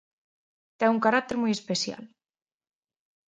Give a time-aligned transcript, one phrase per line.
[0.77, 2.03] Ten un carácter moi especial.